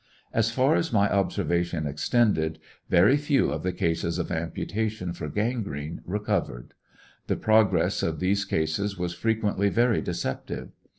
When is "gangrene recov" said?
5.29-6.49